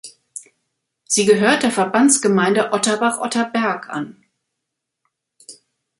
Sie 1.03 1.25
gehört 1.27 1.61
der 1.61 1.69
Verbandsgemeinde 1.69 2.71
Otterbach-Otterberg 2.73 3.87
an. 3.89 4.23